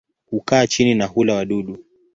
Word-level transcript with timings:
Hukaa 0.29 0.67
chini 0.67 0.95
na 0.95 1.05
hula 1.05 1.33
wadudu. 1.35 1.83